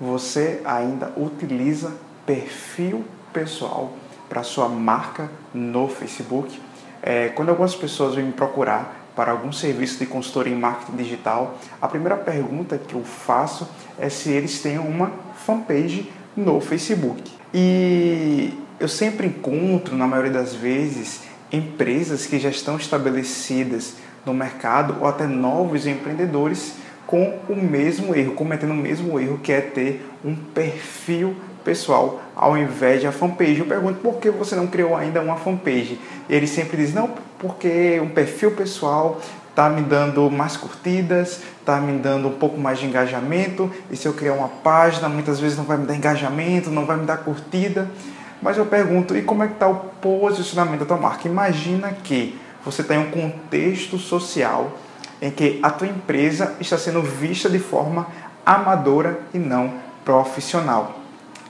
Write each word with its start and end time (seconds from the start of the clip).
Você 0.00 0.60
ainda 0.64 1.12
utiliza 1.16 1.92
perfil 2.26 3.04
pessoal 3.32 3.92
para 4.28 4.42
sua 4.42 4.68
marca 4.68 5.30
no 5.52 5.88
Facebook? 5.88 6.60
É, 7.02 7.28
quando 7.28 7.50
algumas 7.50 7.74
pessoas 7.74 8.14
vêm 8.14 8.24
me 8.24 8.32
procurar 8.32 9.04
para 9.14 9.30
algum 9.30 9.52
serviço 9.52 9.98
de 9.98 10.06
consultoria 10.06 10.52
em 10.52 10.58
marketing 10.58 10.96
digital, 10.96 11.56
a 11.80 11.86
primeira 11.86 12.16
pergunta 12.16 12.76
que 12.76 12.94
eu 12.94 13.04
faço 13.04 13.68
é 13.98 14.08
se 14.08 14.30
eles 14.30 14.60
têm 14.60 14.78
uma 14.78 15.12
fanpage 15.44 16.10
no 16.36 16.60
Facebook. 16.60 17.32
E 17.52 18.52
eu 18.80 18.88
sempre 18.88 19.28
encontro, 19.28 19.96
na 19.96 20.06
maioria 20.06 20.32
das 20.32 20.54
vezes, 20.54 21.22
empresas 21.52 22.26
que 22.26 22.40
já 22.40 22.48
estão 22.48 22.76
estabelecidas 22.76 23.94
no 24.26 24.34
mercado 24.34 24.96
ou 25.00 25.06
até 25.06 25.26
novos 25.26 25.86
empreendedores 25.86 26.74
com 27.14 27.52
o 27.52 27.56
mesmo 27.56 28.14
erro, 28.14 28.32
cometendo 28.32 28.72
o 28.72 28.76
mesmo 28.76 29.20
erro 29.20 29.38
que 29.38 29.52
é 29.52 29.60
ter 29.60 30.04
um 30.24 30.34
perfil 30.34 31.36
pessoal 31.64 32.20
ao 32.34 32.58
invés 32.58 33.00
de 33.00 33.06
a 33.06 33.12
fanpage. 33.12 33.60
Eu 33.60 33.66
pergunto 33.66 34.00
por 34.00 34.16
que 34.16 34.30
você 34.30 34.56
não 34.56 34.66
criou 34.66 34.96
ainda 34.96 35.20
uma 35.20 35.36
fanpage? 35.36 36.00
Ele 36.28 36.46
sempre 36.46 36.76
diz: 36.76 36.92
não, 36.92 37.10
porque 37.38 38.00
um 38.00 38.08
perfil 38.08 38.52
pessoal 38.52 39.20
está 39.48 39.70
me 39.70 39.82
dando 39.82 40.28
mais 40.30 40.56
curtidas, 40.56 41.40
está 41.60 41.80
me 41.80 41.96
dando 41.98 42.28
um 42.28 42.32
pouco 42.32 42.58
mais 42.58 42.78
de 42.80 42.86
engajamento. 42.86 43.70
E 43.90 43.96
se 43.96 44.06
eu 44.06 44.12
criar 44.12 44.32
uma 44.32 44.48
página, 44.48 45.08
muitas 45.08 45.38
vezes 45.38 45.56
não 45.56 45.64
vai 45.64 45.76
me 45.76 45.86
dar 45.86 45.94
engajamento, 45.94 46.70
não 46.70 46.84
vai 46.84 46.96
me 46.96 47.06
dar 47.06 47.18
curtida. 47.18 47.88
Mas 48.42 48.58
eu 48.58 48.66
pergunto: 48.66 49.16
e 49.16 49.22
como 49.22 49.44
é 49.44 49.46
que 49.46 49.54
está 49.54 49.68
o 49.68 49.76
posicionamento 49.76 50.80
da 50.80 50.86
tua 50.86 50.96
marca? 50.96 51.28
Imagina 51.28 51.92
que 52.02 52.38
você 52.64 52.82
tem 52.82 52.98
um 52.98 53.10
contexto 53.10 53.98
social 53.98 54.78
em 55.24 55.30
que 55.30 55.58
a 55.62 55.70
tua 55.70 55.86
empresa 55.86 56.54
está 56.60 56.76
sendo 56.76 57.00
vista 57.00 57.48
de 57.48 57.58
forma 57.58 58.06
amadora 58.44 59.20
e 59.32 59.38
não 59.38 59.72
profissional. 60.04 61.00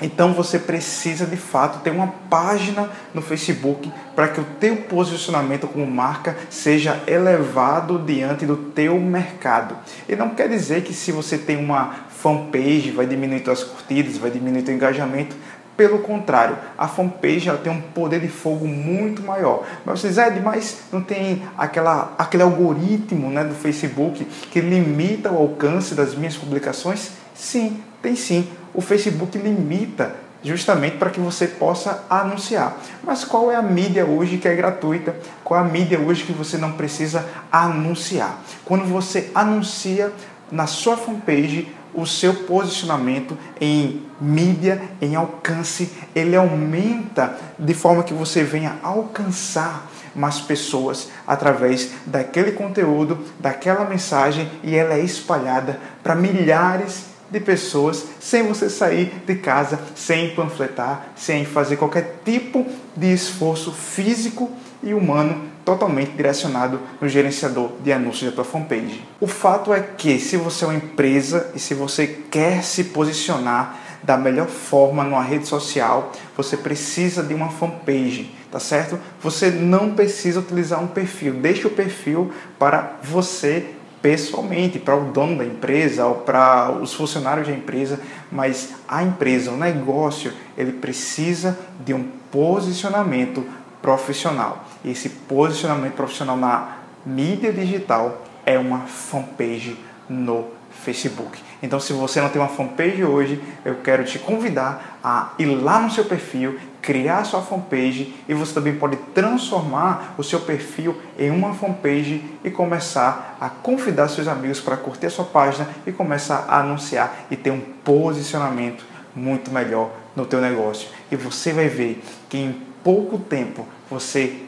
Então 0.00 0.32
você 0.32 0.58
precisa 0.58 1.26
de 1.26 1.36
fato 1.36 1.80
ter 1.82 1.90
uma 1.90 2.06
página 2.30 2.88
no 3.12 3.20
Facebook 3.20 3.92
para 4.16 4.28
que 4.28 4.40
o 4.40 4.46
teu 4.58 4.76
posicionamento 4.76 5.66
como 5.66 5.86
marca 5.86 6.34
seja 6.48 7.02
elevado 7.06 7.98
diante 7.98 8.46
do 8.46 8.56
teu 8.56 8.98
mercado. 8.98 9.76
E 10.08 10.16
não 10.16 10.30
quer 10.30 10.48
dizer 10.48 10.82
que 10.82 10.94
se 10.94 11.12
você 11.12 11.36
tem 11.36 11.56
uma 11.56 12.06
fanpage 12.08 12.90
vai 12.92 13.06
diminuir 13.06 13.44
suas 13.44 13.62
curtidas, 13.62 14.16
vai 14.16 14.30
diminuir 14.30 14.62
teu 14.62 14.74
engajamento. 14.74 15.36
Pelo 15.78 16.00
contrário, 16.00 16.58
a 16.76 16.88
fanpage 16.88 17.48
ela 17.48 17.56
tem 17.56 17.72
um 17.72 17.80
poder 17.80 18.18
de 18.18 18.26
fogo 18.26 18.66
muito 18.66 19.22
maior. 19.22 19.64
Mas 19.86 20.00
vocês 20.00 20.18
é 20.18 20.28
demais, 20.28 20.80
não 20.92 21.00
tem 21.00 21.44
aquela, 21.56 22.16
aquele 22.18 22.42
algoritmo 22.42 23.30
né, 23.30 23.44
do 23.44 23.54
Facebook 23.54 24.24
que 24.24 24.60
limita 24.60 25.30
o 25.30 25.38
alcance 25.38 25.94
das 25.94 26.16
minhas 26.16 26.36
publicações? 26.36 27.12
Sim, 27.32 27.80
tem 28.02 28.16
sim. 28.16 28.48
O 28.74 28.80
Facebook 28.80 29.38
limita 29.38 30.16
justamente 30.42 30.96
para 30.96 31.10
que 31.10 31.20
você 31.20 31.46
possa 31.46 32.04
anunciar. 32.10 32.76
Mas 33.04 33.24
qual 33.24 33.48
é 33.48 33.54
a 33.54 33.62
mídia 33.62 34.04
hoje 34.04 34.36
que 34.36 34.48
é 34.48 34.56
gratuita? 34.56 35.14
Qual 35.44 35.60
é 35.60 35.62
a 35.62 35.66
mídia 35.66 36.00
hoje 36.00 36.24
que 36.24 36.32
você 36.32 36.58
não 36.58 36.72
precisa 36.72 37.24
anunciar? 37.52 38.42
Quando 38.64 38.84
você 38.84 39.30
anuncia 39.32 40.12
na 40.50 40.66
sua 40.66 40.96
fanpage, 40.96 41.68
o 42.00 42.06
seu 42.06 42.32
posicionamento 42.34 43.36
em 43.60 44.02
mídia, 44.20 44.80
em 45.00 45.14
alcance, 45.14 45.92
ele 46.14 46.36
aumenta 46.36 47.36
de 47.58 47.74
forma 47.74 48.02
que 48.02 48.14
você 48.14 48.42
venha 48.42 48.78
alcançar 48.82 49.90
mais 50.14 50.40
pessoas 50.40 51.08
através 51.26 51.90
daquele 52.06 52.52
conteúdo, 52.52 53.18
daquela 53.38 53.84
mensagem 53.84 54.50
e 54.62 54.74
ela 54.74 54.94
é 54.94 55.00
espalhada 55.00 55.78
para 56.02 56.14
milhares 56.14 57.17
de 57.30 57.40
pessoas 57.40 58.06
sem 58.20 58.42
você 58.46 58.70
sair 58.70 59.12
de 59.26 59.34
casa, 59.36 59.78
sem 59.94 60.30
panfletar, 60.34 61.08
sem 61.16 61.44
fazer 61.44 61.76
qualquer 61.76 62.20
tipo 62.24 62.66
de 62.96 63.12
esforço 63.12 63.72
físico 63.72 64.50
e 64.82 64.94
humano 64.94 65.48
totalmente 65.64 66.12
direcionado 66.12 66.80
no 66.98 67.08
gerenciador 67.08 67.72
de 67.82 67.92
anúncios 67.92 68.30
da 68.30 68.36
tua 68.36 68.44
fanpage. 68.44 69.04
O 69.20 69.26
fato 69.26 69.72
é 69.72 69.80
que 69.80 70.18
se 70.18 70.36
você 70.38 70.64
é 70.64 70.68
uma 70.68 70.76
empresa 70.76 71.50
e 71.54 71.58
se 71.58 71.74
você 71.74 72.06
quer 72.06 72.62
se 72.64 72.84
posicionar 72.84 73.78
da 74.02 74.16
melhor 74.16 74.46
forma 74.46 75.04
numa 75.04 75.22
rede 75.22 75.46
social, 75.46 76.12
você 76.34 76.56
precisa 76.56 77.22
de 77.22 77.34
uma 77.34 77.50
fanpage, 77.50 78.34
tá 78.50 78.58
certo? 78.58 78.98
Você 79.20 79.50
não 79.50 79.90
precisa 79.90 80.40
utilizar 80.40 80.82
um 80.82 80.86
perfil. 80.86 81.34
Deixe 81.34 81.66
o 81.66 81.70
perfil 81.70 82.32
para 82.58 82.96
você 83.02 83.66
pessoalmente, 84.00 84.78
para 84.78 84.96
o 84.96 85.12
dono 85.12 85.38
da 85.38 85.44
empresa 85.44 86.06
ou 86.06 86.16
para 86.16 86.70
os 86.70 86.94
funcionários 86.94 87.48
da 87.48 87.54
empresa, 87.54 88.00
mas 88.30 88.74
a 88.86 89.02
empresa, 89.02 89.50
o 89.50 89.56
negócio, 89.56 90.32
ele 90.56 90.72
precisa 90.72 91.58
de 91.84 91.92
um 91.92 92.04
posicionamento 92.30 93.44
profissional. 93.82 94.64
E 94.84 94.90
esse 94.90 95.08
posicionamento 95.08 95.94
profissional 95.94 96.36
na 96.36 96.78
mídia 97.04 97.52
digital 97.52 98.22
é 98.44 98.58
uma 98.58 98.80
fanpage 98.80 99.76
no 100.08 100.46
Facebook. 100.84 101.42
Então, 101.62 101.80
se 101.80 101.92
você 101.92 102.20
não 102.20 102.28
tem 102.28 102.40
uma 102.40 102.48
fanpage 102.48 103.04
hoje, 103.04 103.42
eu 103.64 103.76
quero 103.76 104.04
te 104.04 104.18
convidar 104.18 104.97
a 105.10 105.32
ir 105.38 105.46
lá 105.46 105.80
no 105.80 105.90
seu 105.90 106.04
perfil, 106.04 106.58
criar 106.82 107.20
a 107.20 107.24
sua 107.24 107.40
fanpage 107.40 108.14
e 108.28 108.34
você 108.34 108.52
também 108.52 108.76
pode 108.76 108.98
transformar 109.14 110.14
o 110.18 110.22
seu 110.22 110.38
perfil 110.40 111.00
em 111.18 111.30
uma 111.30 111.54
fanpage 111.54 112.22
e 112.44 112.50
começar 112.50 113.38
a 113.40 113.48
convidar 113.48 114.08
seus 114.08 114.28
amigos 114.28 114.60
para 114.60 114.76
curtir 114.76 115.06
a 115.06 115.10
sua 115.10 115.24
página 115.24 115.66
e 115.86 115.92
começar 115.92 116.44
a 116.46 116.60
anunciar 116.60 117.24
e 117.30 117.36
ter 117.36 117.50
um 117.50 117.60
posicionamento 117.82 118.84
muito 119.16 119.50
melhor 119.50 119.90
no 120.14 120.26
teu 120.26 120.42
negócio. 120.42 120.90
E 121.10 121.16
você 121.16 121.54
vai 121.54 121.68
ver 121.68 122.04
que 122.28 122.36
em 122.36 122.62
pouco 122.84 123.18
tempo 123.18 123.66
você 123.90 124.42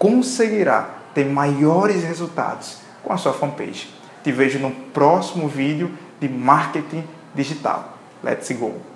conseguirá 0.00 0.90
ter 1.14 1.26
maiores 1.26 2.02
resultados 2.02 2.78
com 3.04 3.12
a 3.12 3.16
sua 3.16 3.32
fanpage. 3.32 3.88
Te 4.24 4.32
vejo 4.32 4.58
no 4.58 4.72
próximo 4.72 5.46
vídeo 5.46 5.92
de 6.18 6.28
marketing 6.28 7.04
digital. 7.36 7.96
Let's 8.24 8.50
go! 8.50 8.91